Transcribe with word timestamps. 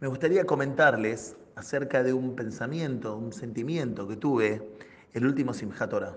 me 0.00 0.08
gustaría 0.08 0.46
comentarles 0.46 1.36
acerca 1.56 2.02
de 2.02 2.14
un 2.14 2.34
pensamiento, 2.34 3.16
un 3.16 3.34
sentimiento 3.34 4.08
que 4.08 4.16
tuve 4.16 4.66
el 5.12 5.26
último 5.26 5.52
Simchat 5.52 5.90
Torah. 5.90 6.16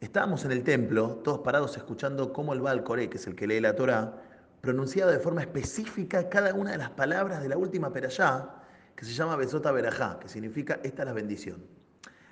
Estábamos 0.00 0.44
en 0.44 0.52
el 0.52 0.62
templo, 0.62 1.16
todos 1.24 1.38
parados 1.38 1.78
escuchando 1.78 2.30
cómo 2.30 2.52
el 2.52 2.60
Baal 2.60 2.84
Coré, 2.84 3.08
que 3.08 3.16
es 3.16 3.26
el 3.26 3.34
que 3.34 3.46
lee 3.46 3.60
la 3.60 3.74
Torah, 3.74 4.22
pronunciaba 4.60 5.10
de 5.10 5.18
forma 5.18 5.40
específica 5.40 6.28
cada 6.28 6.52
una 6.52 6.72
de 6.72 6.76
las 6.76 6.90
palabras 6.90 7.42
de 7.42 7.48
la 7.48 7.56
última 7.56 7.90
perashá, 7.90 8.62
que 8.94 9.06
se 9.06 9.12
llama 9.12 9.36
Besota 9.36 9.72
Berajá, 9.72 10.18
que 10.20 10.28
significa 10.28 10.78
esta 10.82 11.02
es 11.02 11.06
la 11.06 11.14
bendición. 11.14 11.64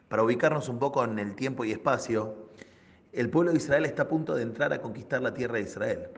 Para 0.09 0.23
ubicarnos 0.23 0.69
un 0.69 0.79
poco 0.79 1.03
en 1.03 1.19
el 1.19 1.35
tiempo 1.35 1.65
y 1.65 1.73
espacio, 1.73 2.51
el 3.13 3.31
pueblo 3.31 3.53
de 3.53 3.57
Israel 3.57 3.87
está 3.87 4.03
a 4.03 4.09
punto 4.09 4.35
de 4.35 4.43
entrar 4.43 4.75
a 4.75 4.83
conquistar 4.83 5.23
la 5.23 5.33
tierra 5.33 5.55
de 5.55 5.63
Israel. 5.63 6.09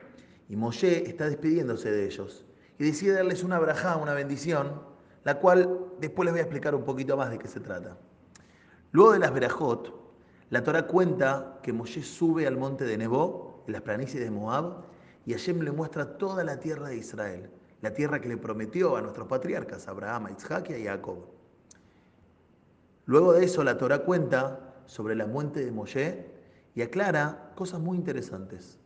Y 0.48 0.56
Moshe 0.56 1.08
está 1.08 1.26
despidiéndose 1.26 1.92
de 1.92 2.06
ellos 2.06 2.44
y 2.78 2.84
decide 2.84 3.14
darles 3.14 3.42
una 3.42 3.58
brajá, 3.58 3.96
una 3.96 4.14
bendición, 4.14 4.80
la 5.24 5.38
cual 5.40 5.86
después 6.00 6.24
les 6.24 6.32
voy 6.32 6.40
a 6.40 6.42
explicar 6.42 6.74
un 6.74 6.84
poquito 6.84 7.16
más 7.16 7.30
de 7.30 7.38
qué 7.38 7.48
se 7.48 7.60
trata. 7.60 7.96
Luego 8.92 9.12
de 9.12 9.18
las 9.18 9.32
verajot, 9.32 9.94
la 10.50 10.62
Torah 10.62 10.86
cuenta 10.86 11.58
que 11.62 11.72
Moshe 11.72 12.02
sube 12.02 12.46
al 12.46 12.56
monte 12.56 12.84
de 12.84 12.96
Nebo, 12.96 13.64
en 13.66 13.72
las 13.72 13.82
planicies 13.82 14.22
de 14.22 14.30
Moab, 14.30 14.84
y 15.26 15.32
Hashem 15.32 15.60
le 15.60 15.72
muestra 15.72 16.16
toda 16.16 16.44
la 16.44 16.58
tierra 16.58 16.88
de 16.88 16.96
Israel, 16.96 17.50
la 17.82 17.92
tierra 17.92 18.20
que 18.20 18.28
le 18.28 18.38
prometió 18.38 18.96
a 18.96 19.02
nuestros 19.02 19.28
patriarcas, 19.28 19.86
Abraham, 19.88 20.34
Isaac 20.36 20.70
y 20.70 20.84
Jacob. 20.84 21.26
Luego 23.04 23.32
de 23.32 23.44
eso, 23.44 23.62
la 23.64 23.76
Torah 23.76 24.00
cuenta 24.04 24.74
sobre 24.86 25.14
la 25.16 25.26
muerte 25.26 25.64
de 25.64 25.70
Moshe 25.70 26.30
y 26.74 26.82
aclara 26.82 27.52
cosas 27.54 27.80
muy 27.80 27.98
interesantes. 27.98 28.78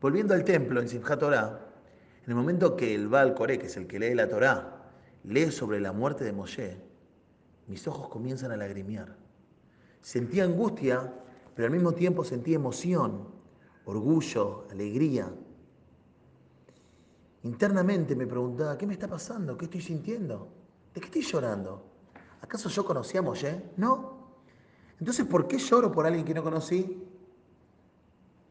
Volviendo 0.00 0.34
al 0.34 0.44
templo 0.44 0.80
en 0.80 0.88
Simchat 0.88 1.20
Torah, 1.20 1.71
en 2.24 2.30
el 2.30 2.36
momento 2.36 2.76
que 2.76 2.94
el 2.94 3.08
Baal 3.08 3.34
Coré, 3.34 3.58
que 3.58 3.66
es 3.66 3.76
el 3.76 3.86
que 3.86 3.98
lee 3.98 4.14
la 4.14 4.28
Torah, 4.28 4.92
lee 5.24 5.50
sobre 5.50 5.80
la 5.80 5.92
muerte 5.92 6.24
de 6.24 6.32
Moshe, 6.32 6.76
mis 7.66 7.86
ojos 7.88 8.08
comienzan 8.08 8.52
a 8.52 8.56
lagrimear. 8.56 9.16
Sentí 10.00 10.40
angustia, 10.40 11.12
pero 11.54 11.66
al 11.66 11.72
mismo 11.72 11.92
tiempo 11.92 12.24
sentí 12.24 12.54
emoción, 12.54 13.28
orgullo, 13.84 14.66
alegría. 14.70 15.32
Internamente 17.42 18.14
me 18.14 18.26
preguntaba, 18.26 18.78
¿qué 18.78 18.86
me 18.86 18.92
está 18.92 19.08
pasando? 19.08 19.56
¿Qué 19.56 19.64
estoy 19.64 19.80
sintiendo? 19.80 20.48
¿De 20.94 21.00
qué 21.00 21.06
estoy 21.06 21.22
llorando? 21.22 21.84
¿Acaso 22.40 22.68
yo 22.68 22.84
conocía 22.84 23.20
a 23.20 23.22
Moshe? 23.24 23.62
No. 23.76 24.36
Entonces, 25.00 25.26
¿por 25.26 25.48
qué 25.48 25.58
lloro 25.58 25.90
por 25.90 26.06
alguien 26.06 26.24
que 26.24 26.34
no 26.34 26.44
conocí? 26.44 27.02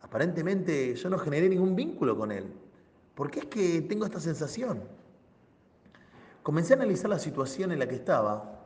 Aparentemente 0.02 0.94
yo 0.96 1.10
no 1.10 1.18
generé 1.18 1.48
ningún 1.48 1.74
vínculo 1.74 2.18
con 2.18 2.34
él. 2.34 2.52
¿Por 3.22 3.30
qué 3.30 3.42
es 3.42 3.46
que 3.46 3.82
tengo 3.84 4.04
esta 4.04 4.20
sensación? 4.20 4.82
Comencé 6.42 6.74
a 6.74 6.78
analizar 6.78 7.08
la 7.08 7.20
situación 7.20 7.72
en 7.72 7.78
la 7.78 7.88
que 7.88 7.94
estaba, 7.94 8.66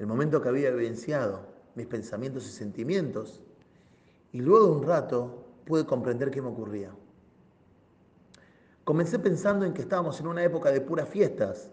el 0.00 0.06
momento 0.08 0.42
que 0.42 0.48
había 0.48 0.70
evidenciado, 0.70 1.46
mis 1.76 1.86
pensamientos 1.86 2.44
y 2.48 2.50
sentimientos, 2.50 3.40
y 4.32 4.40
luego 4.40 4.66
de 4.66 4.72
un 4.72 4.82
rato 4.82 5.44
pude 5.64 5.86
comprender 5.86 6.32
qué 6.32 6.42
me 6.42 6.48
ocurría. 6.48 6.90
Comencé 8.82 9.20
pensando 9.20 9.64
en 9.64 9.72
que 9.72 9.82
estábamos 9.82 10.18
en 10.18 10.26
una 10.26 10.42
época 10.42 10.72
de 10.72 10.80
puras 10.80 11.08
fiestas. 11.08 11.70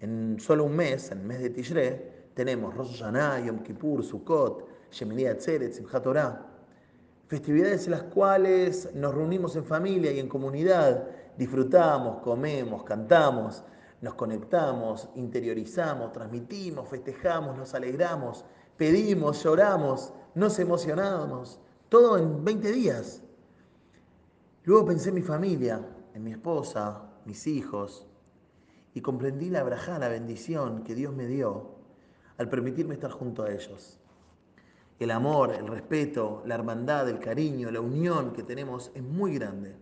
En 0.00 0.38
solo 0.38 0.64
un 0.64 0.76
mes, 0.76 1.10
en 1.10 1.20
el 1.20 1.24
mes 1.24 1.40
de 1.40 1.48
Tishré, 1.48 2.26
tenemos 2.34 2.76
Rosh 2.76 2.98
Hashanah, 2.98 3.46
Yom 3.46 3.60
Kippur, 3.60 4.04
Sukkot, 4.04 4.68
Shemini 4.90 5.24
Atzeret, 5.24 5.72
Simchat 5.72 6.02
Torah. 6.02 6.49
Festividades 7.30 7.84
en 7.84 7.92
las 7.92 8.02
cuales 8.02 8.92
nos 8.92 9.14
reunimos 9.14 9.54
en 9.54 9.64
familia 9.64 10.10
y 10.10 10.18
en 10.18 10.26
comunidad 10.26 11.06
disfrutamos, 11.38 12.22
comemos, 12.24 12.82
cantamos, 12.82 13.62
nos 14.00 14.14
conectamos, 14.14 15.08
interiorizamos, 15.14 16.10
transmitimos, 16.10 16.88
festejamos, 16.88 17.56
nos 17.56 17.72
alegramos, 17.72 18.44
pedimos, 18.76 19.44
lloramos, 19.44 20.12
nos 20.34 20.58
emocionamos, 20.58 21.60
todo 21.88 22.18
en 22.18 22.44
20 22.44 22.72
días. 22.72 23.22
Luego 24.64 24.86
pensé 24.86 25.10
en 25.10 25.14
mi 25.14 25.22
familia, 25.22 25.86
en 26.14 26.24
mi 26.24 26.32
esposa, 26.32 27.12
mis 27.26 27.46
hijos, 27.46 28.08
y 28.92 29.02
comprendí 29.02 29.50
la 29.50 29.62
braja, 29.62 30.00
la 30.00 30.08
bendición 30.08 30.82
que 30.82 30.96
Dios 30.96 31.14
me 31.14 31.28
dio 31.28 31.76
al 32.38 32.48
permitirme 32.48 32.94
estar 32.94 33.12
junto 33.12 33.44
a 33.44 33.52
ellos. 33.52 33.99
El 35.00 35.10
amor, 35.12 35.54
el 35.54 35.66
respeto, 35.66 36.42
la 36.44 36.56
hermandad, 36.56 37.08
el 37.08 37.20
cariño, 37.20 37.70
la 37.70 37.80
unión 37.80 38.34
que 38.34 38.42
tenemos 38.42 38.92
es 38.94 39.02
muy 39.02 39.32
grande. 39.32 39.74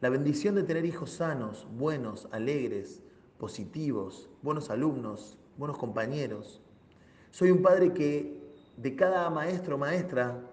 La 0.00 0.08
bendición 0.08 0.54
de 0.54 0.62
tener 0.62 0.84
hijos 0.84 1.10
sanos, 1.10 1.66
buenos, 1.76 2.28
alegres, 2.30 3.02
positivos, 3.38 4.30
buenos 4.40 4.70
alumnos, 4.70 5.36
buenos 5.56 5.78
compañeros. 5.78 6.62
Soy 7.32 7.50
un 7.50 7.60
padre 7.60 7.92
que 7.92 8.40
de 8.76 8.94
cada 8.94 9.28
maestro 9.30 9.74
o 9.74 9.78
maestra 9.78 10.48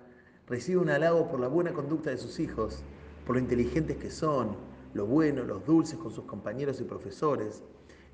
recibe 0.47 0.81
un 0.81 0.89
halago 0.89 1.27
por 1.27 1.39
la 1.39 1.47
buena 1.47 1.72
conducta 1.72 2.09
de 2.09 2.17
sus 2.17 2.39
hijos, 2.39 2.81
por 3.27 3.35
lo 3.35 3.41
inteligentes 3.44 3.97
que 3.97 4.09
son, 4.09 4.56
lo 4.95 5.06
buenos, 5.06 5.45
los 5.45 5.63
dulces 5.67 6.00
con 6.00 6.09
sus 6.09 6.25
compañeros 6.25 6.81
y 6.81 6.83
profesores, 6.83 7.62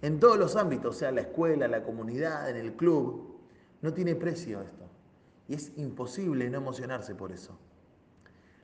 en 0.02 0.20
todos 0.20 0.38
los 0.38 0.58
ámbitos, 0.58 0.98
sea 0.98 1.14
la 1.14 1.22
escuela, 1.22 1.70
la 1.70 1.84
comunidad, 1.84 2.50
en 2.50 2.58
el 2.58 2.74
club. 2.74 3.40
No 3.82 3.94
tiene 3.94 4.16
precio 4.16 4.62
esto. 4.62 4.92
Y 5.52 5.56
es 5.56 5.72
imposible 5.78 6.50
no 6.50 6.58
emocionarse 6.58 7.14
por 7.14 7.32
eso. 7.32 7.58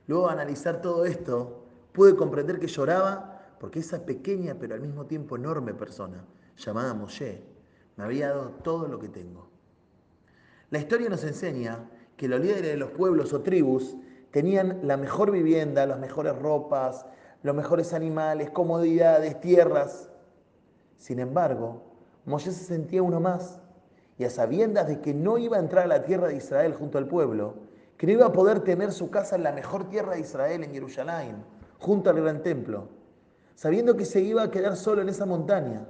Luego 0.06 0.26
de 0.26 0.32
analizar 0.32 0.80
todo 0.80 1.04
esto, 1.04 1.68
Pude 1.98 2.14
comprender 2.14 2.60
que 2.60 2.68
lloraba 2.68 3.42
porque 3.58 3.80
esa 3.80 4.06
pequeña 4.06 4.54
pero 4.54 4.74
al 4.76 4.80
mismo 4.80 5.06
tiempo 5.06 5.34
enorme 5.34 5.74
persona, 5.74 6.24
llamada 6.56 6.94
Moshe, 6.94 7.42
me 7.96 8.04
había 8.04 8.28
dado 8.28 8.50
todo 8.62 8.86
lo 8.86 9.00
que 9.00 9.08
tengo. 9.08 9.48
La 10.70 10.78
historia 10.78 11.08
nos 11.08 11.24
enseña 11.24 11.90
que 12.16 12.28
los 12.28 12.40
líderes 12.40 12.70
de 12.70 12.76
los 12.76 12.92
pueblos 12.92 13.32
o 13.32 13.42
tribus 13.42 13.96
tenían 14.30 14.78
la 14.84 14.96
mejor 14.96 15.32
vivienda, 15.32 15.86
las 15.86 15.98
mejores 15.98 16.36
ropas, 16.36 17.04
los 17.42 17.56
mejores 17.56 17.92
animales, 17.92 18.50
comodidades, 18.50 19.40
tierras. 19.40 20.08
Sin 20.98 21.18
embargo, 21.18 21.82
Moshe 22.26 22.52
se 22.52 22.64
sentía 22.64 23.02
uno 23.02 23.18
más 23.18 23.60
y 24.18 24.24
a 24.24 24.30
sabiendas 24.30 24.88
de 24.88 25.00
que 25.00 25.14
no 25.14 25.38
iba 25.38 25.56
a 25.56 25.60
entrar 25.60 25.84
a 25.84 25.88
la 25.88 26.04
tierra 26.04 26.28
de 26.28 26.36
Israel 26.36 26.74
junto 26.74 26.98
al 26.98 27.06
pueblo, 27.06 27.54
que 27.96 28.06
no 28.06 28.12
iba 28.12 28.26
a 28.26 28.32
poder 28.32 28.60
tener 28.60 28.92
su 28.92 29.10
casa 29.10 29.36
en 29.36 29.44
la 29.44 29.52
mejor 29.52 29.88
tierra 29.88 30.14
de 30.14 30.20
Israel, 30.20 30.64
en 30.64 30.72
Jerusalén, 30.72 31.36
junto 31.78 32.10
al 32.10 32.20
gran 32.20 32.42
templo, 32.42 32.88
sabiendo 33.54 33.96
que 33.96 34.04
se 34.04 34.20
iba 34.20 34.42
a 34.42 34.50
quedar 34.50 34.76
solo 34.76 35.02
en 35.02 35.08
esa 35.08 35.24
montaña, 35.24 35.86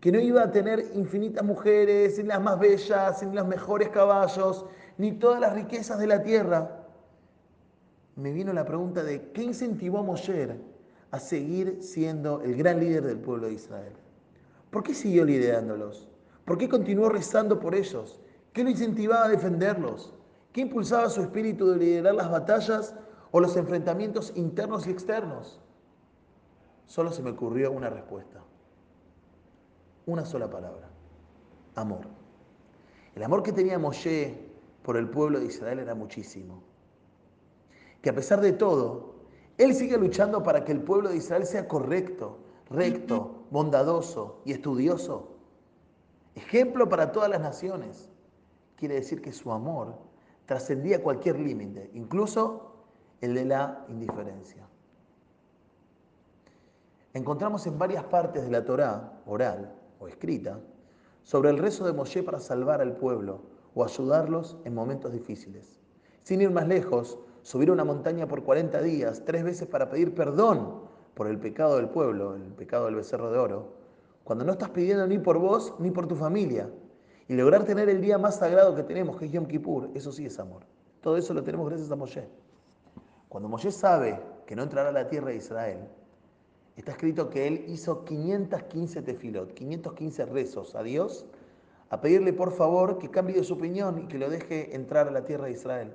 que 0.00 0.12
no 0.12 0.20
iba 0.20 0.42
a 0.42 0.50
tener 0.50 0.84
infinitas 0.94 1.44
mujeres, 1.44 2.18
ni 2.18 2.24
las 2.24 2.40
más 2.40 2.58
bellas, 2.58 3.22
ni 3.22 3.34
los 3.34 3.46
mejores 3.46 3.88
caballos, 3.88 4.66
ni 4.96 5.12
todas 5.12 5.40
las 5.40 5.54
riquezas 5.54 5.98
de 5.98 6.06
la 6.06 6.22
tierra. 6.22 6.84
Me 8.14 8.30
vino 8.30 8.52
la 8.52 8.64
pregunta 8.64 9.02
de 9.02 9.30
qué 9.32 9.42
incentivó 9.42 9.98
a 9.98 10.02
Moshe 10.02 10.56
a 11.10 11.18
seguir 11.18 11.78
siendo 11.80 12.42
el 12.42 12.54
gran 12.56 12.78
líder 12.78 13.04
del 13.04 13.18
pueblo 13.18 13.46
de 13.46 13.54
Israel. 13.54 13.92
¿Por 14.70 14.82
qué 14.82 14.94
siguió 14.94 15.24
liderándolos? 15.24 16.08
¿Por 16.44 16.58
qué 16.58 16.68
continuó 16.68 17.08
rezando 17.08 17.58
por 17.58 17.74
ellos? 17.74 18.20
¿Qué 18.52 18.62
lo 18.62 18.70
incentivaba 18.70 19.24
a 19.24 19.28
defenderlos? 19.28 20.14
¿Qué 20.52 20.60
impulsaba 20.60 21.10
su 21.10 21.20
espíritu 21.20 21.70
de 21.70 21.78
liderar 21.78 22.14
las 22.14 22.30
batallas 22.30 22.94
o 23.34 23.40
los 23.40 23.56
enfrentamientos 23.56 24.32
internos 24.36 24.86
y 24.86 24.92
externos. 24.92 25.58
Solo 26.86 27.10
se 27.10 27.20
me 27.20 27.30
ocurrió 27.30 27.72
una 27.72 27.90
respuesta. 27.90 28.40
Una 30.06 30.24
sola 30.24 30.48
palabra. 30.48 30.88
Amor. 31.74 32.02
El 33.16 33.24
amor 33.24 33.42
que 33.42 33.52
tenía 33.52 33.76
Moshe 33.76 34.38
por 34.84 34.96
el 34.96 35.10
pueblo 35.10 35.40
de 35.40 35.46
Israel 35.46 35.80
era 35.80 35.96
muchísimo. 35.96 36.62
Que 38.02 38.10
a 38.10 38.14
pesar 38.14 38.40
de 38.40 38.52
todo, 38.52 39.16
él 39.58 39.74
sigue 39.74 39.98
luchando 39.98 40.44
para 40.44 40.64
que 40.64 40.70
el 40.70 40.82
pueblo 40.82 41.08
de 41.08 41.16
Israel 41.16 41.44
sea 41.44 41.66
correcto, 41.66 42.38
recto, 42.70 43.46
bondadoso 43.50 44.42
y 44.44 44.52
estudioso. 44.52 45.33
Ejemplo 46.34 46.88
para 46.88 47.12
todas 47.12 47.30
las 47.30 47.40
naciones. 47.40 48.10
Quiere 48.76 48.96
decir 48.96 49.22
que 49.22 49.32
su 49.32 49.52
amor 49.52 49.96
trascendía 50.46 51.02
cualquier 51.02 51.38
límite, 51.38 51.90
incluso 51.94 52.74
el 53.20 53.34
de 53.34 53.44
la 53.44 53.84
indiferencia. 53.88 54.66
Encontramos 57.14 57.66
en 57.66 57.78
varias 57.78 58.04
partes 58.04 58.44
de 58.44 58.50
la 58.50 58.64
Torá, 58.64 59.20
oral 59.26 59.72
o 60.00 60.08
escrita, 60.08 60.58
sobre 61.22 61.50
el 61.50 61.58
rezo 61.58 61.86
de 61.86 61.92
Moshe 61.92 62.22
para 62.22 62.40
salvar 62.40 62.80
al 62.80 62.96
pueblo 62.96 63.42
o 63.74 63.84
ayudarlos 63.84 64.56
en 64.64 64.74
momentos 64.74 65.12
difíciles. 65.12 65.80
Sin 66.22 66.40
ir 66.40 66.50
más 66.50 66.66
lejos, 66.66 67.18
subir 67.42 67.70
una 67.70 67.84
montaña 67.84 68.26
por 68.26 68.42
40 68.42 68.82
días, 68.82 69.22
tres 69.24 69.44
veces 69.44 69.68
para 69.68 69.88
pedir 69.88 70.14
perdón 70.14 70.82
por 71.14 71.28
el 71.28 71.38
pecado 71.38 71.76
del 71.76 71.88
pueblo, 71.88 72.34
el 72.34 72.52
pecado 72.52 72.86
del 72.86 72.96
becerro 72.96 73.30
de 73.30 73.38
oro, 73.38 73.83
cuando 74.24 74.44
no 74.44 74.52
estás 74.52 74.70
pidiendo 74.70 75.06
ni 75.06 75.18
por 75.18 75.38
vos 75.38 75.74
ni 75.78 75.90
por 75.90 76.08
tu 76.08 76.16
familia. 76.16 76.70
Y 77.28 77.34
lograr 77.34 77.64
tener 77.64 77.88
el 77.88 78.00
día 78.00 78.18
más 78.18 78.36
sagrado 78.36 78.74
que 78.74 78.82
tenemos, 78.82 79.16
que 79.16 79.26
es 79.26 79.32
Yom 79.32 79.46
Kippur, 79.46 79.90
eso 79.94 80.12
sí 80.12 80.26
es 80.26 80.38
amor. 80.38 80.62
Todo 81.00 81.16
eso 81.16 81.32
lo 81.34 81.44
tenemos 81.44 81.68
gracias 81.68 81.90
a 81.90 81.96
Moshe. 81.96 82.26
Cuando 83.28 83.48
Moshe 83.48 83.70
sabe 83.70 84.20
que 84.46 84.56
no 84.56 84.62
entrará 84.62 84.88
a 84.88 84.92
la 84.92 85.08
tierra 85.08 85.28
de 85.28 85.36
Israel, 85.36 85.78
está 86.76 86.92
escrito 86.92 87.30
que 87.30 87.46
él 87.46 87.64
hizo 87.68 88.04
515 88.04 89.02
tefilot, 89.02 89.52
515 89.54 90.26
rezos 90.26 90.74
a 90.74 90.82
Dios, 90.82 91.26
a 91.90 92.00
pedirle 92.00 92.32
por 92.32 92.52
favor 92.52 92.98
que 92.98 93.10
cambie 93.10 93.42
su 93.44 93.54
opinión 93.54 93.98
y 93.98 94.08
que 94.08 94.18
lo 94.18 94.30
deje 94.30 94.74
entrar 94.74 95.08
a 95.08 95.10
la 95.10 95.24
tierra 95.24 95.46
de 95.46 95.52
Israel. 95.52 95.94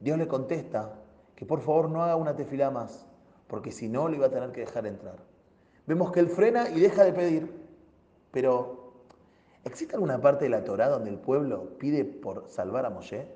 Dios 0.00 0.18
le 0.18 0.28
contesta 0.28 0.94
que 1.34 1.46
por 1.46 1.60
favor 1.60 1.90
no 1.90 2.02
haga 2.02 2.16
una 2.16 2.36
tefilá 2.36 2.70
más, 2.70 3.06
porque 3.46 3.72
si 3.72 3.88
no, 3.88 4.08
le 4.08 4.16
iba 4.16 4.26
a 4.26 4.30
tener 4.30 4.52
que 4.52 4.60
dejar 4.60 4.86
entrar. 4.86 5.16
Vemos 5.88 6.12
que 6.12 6.20
él 6.20 6.28
frena 6.28 6.68
y 6.68 6.80
deja 6.80 7.02
de 7.02 7.14
pedir, 7.14 7.50
pero 8.30 8.92
¿existe 9.64 9.94
alguna 9.94 10.20
parte 10.20 10.44
de 10.44 10.50
la 10.50 10.62
Torá 10.62 10.86
donde 10.90 11.08
el 11.08 11.16
pueblo 11.16 11.78
pide 11.78 12.04
por 12.04 12.44
salvar 12.50 12.84
a 12.84 12.90
Moshe? 12.90 13.26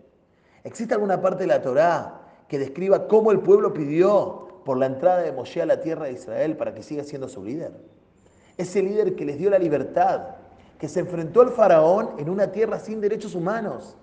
¿Existe 0.62 0.92
alguna 0.92 1.22
parte 1.22 1.44
de 1.44 1.46
la 1.46 1.62
Torá 1.62 2.20
que 2.48 2.58
describa 2.58 3.08
cómo 3.08 3.32
el 3.32 3.40
pueblo 3.40 3.72
pidió 3.72 4.60
por 4.66 4.76
la 4.76 4.84
entrada 4.84 5.22
de 5.22 5.32
Moshe 5.32 5.62
a 5.62 5.66
la 5.66 5.80
tierra 5.80 6.04
de 6.04 6.12
Israel 6.12 6.58
para 6.58 6.74
que 6.74 6.82
siga 6.82 7.04
siendo 7.04 7.26
su 7.26 7.42
líder? 7.42 7.72
Ese 8.58 8.82
líder 8.82 9.16
que 9.16 9.24
les 9.24 9.38
dio 9.38 9.48
la 9.48 9.58
libertad, 9.58 10.36
que 10.78 10.88
se 10.88 11.00
enfrentó 11.00 11.40
al 11.40 11.52
faraón 11.52 12.10
en 12.18 12.28
una 12.28 12.52
tierra 12.52 12.78
sin 12.78 13.00
derechos 13.00 13.34
humanos. 13.34 13.96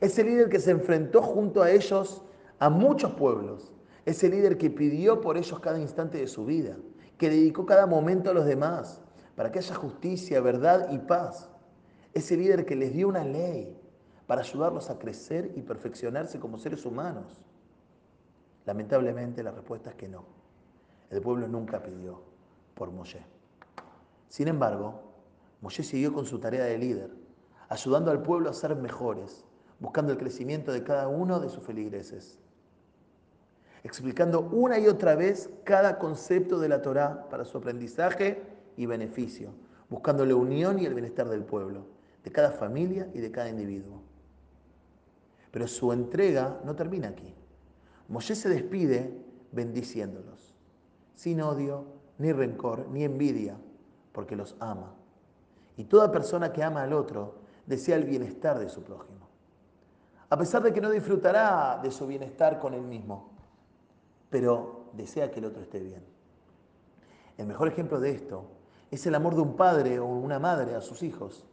Ese 0.00 0.24
líder 0.24 0.48
que 0.48 0.58
se 0.58 0.70
enfrentó 0.70 1.20
junto 1.20 1.62
a 1.62 1.70
ellos 1.70 2.22
a 2.60 2.70
muchos 2.70 3.12
pueblos. 3.12 3.70
Ese 4.06 4.30
líder 4.30 4.56
que 4.56 4.70
pidió 4.70 5.20
por 5.20 5.36
ellos 5.36 5.60
cada 5.60 5.78
instante 5.78 6.16
de 6.16 6.28
su 6.28 6.46
vida, 6.46 6.78
que 7.20 7.28
dedicó 7.28 7.66
cada 7.66 7.84
momento 7.84 8.30
a 8.30 8.32
los 8.32 8.46
demás, 8.46 9.02
para 9.36 9.52
que 9.52 9.58
haya 9.58 9.74
justicia, 9.74 10.40
verdad 10.40 10.90
y 10.90 10.96
paz. 10.96 11.50
Ese 12.14 12.34
líder 12.34 12.64
que 12.64 12.74
les 12.74 12.94
dio 12.94 13.08
una 13.08 13.24
ley 13.24 13.78
para 14.26 14.40
ayudarlos 14.40 14.88
a 14.88 14.98
crecer 14.98 15.52
y 15.54 15.60
perfeccionarse 15.60 16.40
como 16.40 16.56
seres 16.56 16.86
humanos. 16.86 17.44
Lamentablemente 18.64 19.42
la 19.42 19.50
respuesta 19.50 19.90
es 19.90 19.96
que 19.96 20.08
no. 20.08 20.24
El 21.10 21.20
pueblo 21.20 21.46
nunca 21.46 21.82
pidió 21.82 22.22
por 22.74 22.90
Moshe. 22.90 23.22
Sin 24.30 24.48
embargo, 24.48 25.02
Moshe 25.60 25.82
siguió 25.82 26.14
con 26.14 26.24
su 26.24 26.38
tarea 26.38 26.64
de 26.64 26.78
líder, 26.78 27.10
ayudando 27.68 28.10
al 28.10 28.22
pueblo 28.22 28.48
a 28.48 28.54
ser 28.54 28.74
mejores, 28.76 29.44
buscando 29.78 30.10
el 30.10 30.18
crecimiento 30.18 30.72
de 30.72 30.84
cada 30.84 31.06
uno 31.06 31.38
de 31.38 31.50
sus 31.50 31.62
feligreses, 31.64 32.38
explicando 33.82 34.40
una 34.40 34.78
y 34.78 34.86
otra 34.86 35.14
vez 35.14 35.50
cada 35.64 35.98
concepto 35.98 36.58
de 36.58 36.68
la 36.68 36.82
Torá 36.82 37.28
para 37.28 37.44
su 37.44 37.58
aprendizaje 37.58 38.42
y 38.76 38.86
beneficio, 38.86 39.50
buscando 39.88 40.24
la 40.24 40.34
unión 40.34 40.78
y 40.78 40.86
el 40.86 40.94
bienestar 40.94 41.28
del 41.28 41.44
pueblo, 41.44 41.86
de 42.22 42.30
cada 42.30 42.52
familia 42.52 43.08
y 43.14 43.20
de 43.20 43.30
cada 43.30 43.48
individuo. 43.48 44.02
Pero 45.50 45.66
su 45.66 45.92
entrega 45.92 46.60
no 46.64 46.76
termina 46.76 47.08
aquí. 47.08 47.34
Moshe 48.08 48.34
se 48.34 48.48
despide 48.48 49.12
bendiciéndolos, 49.52 50.54
sin 51.14 51.40
odio, 51.40 51.86
ni 52.18 52.32
rencor, 52.32 52.88
ni 52.88 53.04
envidia, 53.04 53.56
porque 54.12 54.36
los 54.36 54.56
ama. 54.60 54.94
Y 55.76 55.84
toda 55.84 56.12
persona 56.12 56.52
que 56.52 56.62
ama 56.62 56.82
al 56.82 56.92
otro 56.92 57.36
desea 57.66 57.96
el 57.96 58.04
bienestar 58.04 58.58
de 58.58 58.68
su 58.68 58.82
prójimo, 58.82 59.28
a 60.28 60.36
pesar 60.36 60.62
de 60.62 60.72
que 60.72 60.80
no 60.80 60.90
disfrutará 60.90 61.80
de 61.82 61.90
su 61.90 62.06
bienestar 62.06 62.58
con 62.58 62.74
él 62.74 62.82
mismo, 62.82 63.29
pero 64.30 64.86
desea 64.94 65.30
que 65.30 65.40
el 65.40 65.46
otro 65.46 65.62
esté 65.62 65.80
bien. 65.80 66.02
El 67.36 67.46
mejor 67.46 67.68
ejemplo 67.68 68.00
de 68.00 68.10
esto 68.10 68.44
es 68.90 69.06
el 69.06 69.14
amor 69.14 69.34
de 69.34 69.42
un 69.42 69.56
padre 69.56 69.98
o 69.98 70.06
una 70.06 70.38
madre 70.38 70.74
a 70.74 70.80
sus 70.80 71.02
hijos. 71.02 71.44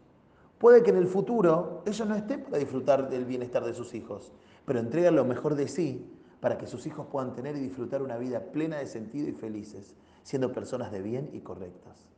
Puede 0.57 0.81
que 0.83 0.91
en 0.91 0.97
el 0.97 1.07
futuro 1.07 1.83
ellos 1.85 2.07
no 2.07 2.15
estén 2.15 2.43
para 2.43 2.57
disfrutar 2.57 3.09
del 3.09 3.25
bienestar 3.25 3.63
de 3.63 3.73
sus 3.73 3.93
hijos, 3.93 4.33
pero 4.65 4.79
entregan 4.79 5.15
lo 5.15 5.25
mejor 5.25 5.55
de 5.55 5.67
sí 5.67 6.11
para 6.39 6.57
que 6.57 6.67
sus 6.67 6.85
hijos 6.87 7.07
puedan 7.07 7.33
tener 7.33 7.55
y 7.55 7.59
disfrutar 7.59 8.01
una 8.01 8.17
vida 8.17 8.39
plena 8.51 8.77
de 8.77 8.87
sentido 8.87 9.27
y 9.27 9.33
felices, 9.33 9.95
siendo 10.23 10.51
personas 10.51 10.91
de 10.91 11.01
bien 11.01 11.29
y 11.33 11.39
correctas. 11.39 12.09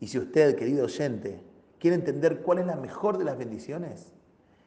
Y 0.00 0.08
si 0.08 0.18
usted, 0.18 0.56
querido 0.56 0.84
oyente, 0.84 1.42
quiere 1.78 1.96
entender 1.96 2.42
cuál 2.42 2.58
es 2.58 2.66
la 2.66 2.76
mejor 2.76 3.18
de 3.18 3.24
las 3.24 3.38
bendiciones, 3.38 4.12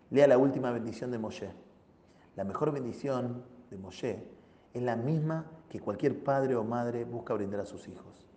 lea 0.09 0.27
la 0.27 0.37
última 0.37 0.71
bendición 0.71 1.11
de 1.11 1.17
Moshe. 1.17 1.51
La 2.35 2.43
mejor 2.43 2.71
bendición 2.71 3.43
de 3.73 3.79
Moshe 3.79 4.23
es 4.73 4.81
la 4.81 4.95
misma 4.95 5.45
que 5.69 5.79
cualquier 5.79 6.23
padre 6.23 6.55
o 6.55 6.63
madre 6.63 7.05
busca 7.05 7.33
brindar 7.33 7.61
a 7.61 7.65
sus 7.65 7.87
hijos. 7.87 8.27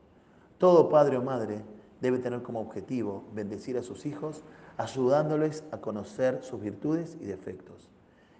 Todo 0.59 0.88
padre 0.88 1.19
o 1.19 1.23
madre 1.23 1.62
debe 2.00 2.19
tener 2.19 2.43
como 2.43 2.61
objetivo 2.61 3.25
bendecir 3.35 3.77
a 3.77 3.83
sus 3.83 4.06
hijos 4.06 4.43
ayudándoles 4.79 5.65
a 5.71 5.79
conocer 5.79 6.43
sus 6.43 6.61
virtudes 6.61 7.17
y 7.21 7.27
defectos. 7.27 7.91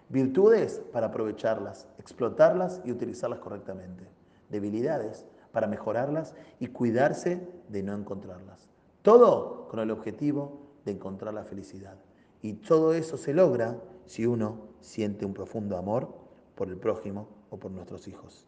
Virtudes 0.09 0.81
para 0.91 1.07
aprovecharlas, 1.07 1.87
explotarlas 1.99 2.81
y 2.83 2.91
utilizarlas 2.91 3.39
correctamente. 3.39 4.07
Debilidades 4.49 5.25
para 5.51 5.67
mejorarlas 5.67 6.33
y 6.59 6.67
cuidarse 6.67 7.47
de 7.69 7.83
no 7.83 7.93
encontrarlas. 7.93 8.67
Todo 9.01 9.67
con 9.67 9.79
el 9.79 9.91
objetivo 9.91 10.61
de 10.85 10.93
encontrar 10.93 11.33
la 11.33 11.43
felicidad. 11.43 11.97
Y 12.41 12.53
todo 12.53 12.93
eso 12.93 13.17
se 13.17 13.33
logra 13.33 13.77
si 14.05 14.25
uno 14.25 14.69
siente 14.79 15.25
un 15.25 15.33
profundo 15.33 15.77
amor 15.77 16.16
por 16.57 16.67
el 16.69 16.77
prójimo 16.77 17.27
o 17.51 17.57
por 17.57 17.71
nuestros 17.71 18.07
hijos. 18.07 18.47